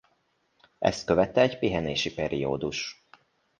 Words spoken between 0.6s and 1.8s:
Ezt követte egy